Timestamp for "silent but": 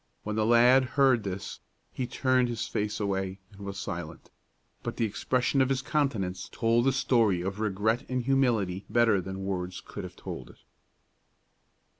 3.77-4.97